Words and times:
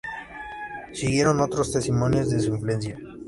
Siguieron 0.93 1.41
otros 1.41 1.71
testimonios 1.71 2.31
de 2.31 2.39
su 2.39 2.55
influencia. 2.55 2.97